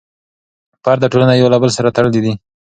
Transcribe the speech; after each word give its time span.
فرد 0.83 1.01
او 1.03 1.11
ټولنه 1.13 1.33
یو 1.35 1.51
له 1.53 1.57
بل 1.61 1.71
سره 1.77 1.93
تړلي 1.95 2.21
دي. 2.25 2.33